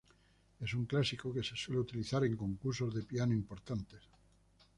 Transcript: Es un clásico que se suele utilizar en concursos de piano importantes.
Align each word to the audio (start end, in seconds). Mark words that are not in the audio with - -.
Es 0.59 0.73
un 0.73 0.87
clásico 0.87 1.31
que 1.31 1.43
se 1.43 1.55
suele 1.55 1.79
utilizar 1.81 2.23
en 2.23 2.35
concursos 2.35 2.91
de 2.91 3.03
piano 3.03 3.33
importantes. 3.35 4.01